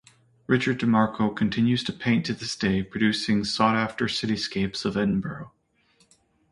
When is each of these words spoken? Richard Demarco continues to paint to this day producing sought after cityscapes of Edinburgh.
Richard 0.47 0.79
Demarco 0.79 1.29
continues 1.29 1.83
to 1.83 1.93
paint 1.93 2.25
to 2.25 2.33
this 2.33 2.55
day 2.55 2.81
producing 2.81 3.43
sought 3.43 3.75
after 3.75 4.05
cityscapes 4.05 4.83
of 4.83 4.97
Edinburgh. 4.97 5.51